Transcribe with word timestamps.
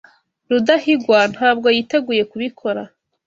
Rudahigwa 0.51 1.17
ntabwo 1.33 1.67
yiteguye 1.75 2.23
kubikora. 2.31 2.81